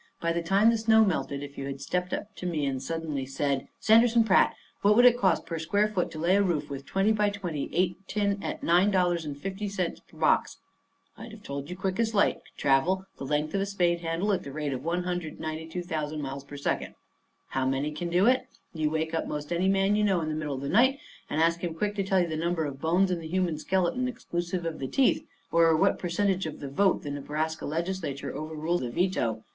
[0.19, 3.29] By the time the snow melted, if you had stepped up to me suddenly and
[3.29, 6.87] said: "Sanderson Pratt, what would it cost per square foot to lay a roof with
[6.87, 10.57] twenty by twenty eight tin at nine dollars and fifty cents per box?"
[11.19, 13.99] I'd have told you as quick as light could travel the length of a spade
[14.01, 16.95] handle at the rate of one hundred and ninety two thousand miles per second.
[17.49, 18.47] How many can do it?
[18.73, 20.97] You wake up 'most any man you know in the middle of the night,
[21.29, 24.07] and ask him quick to tell you the number of bones in the human skeleton
[24.07, 28.81] exclusive of the teeth, or what percentage of the vote of the Nebraska Legislature overrules
[28.81, 29.43] a veto.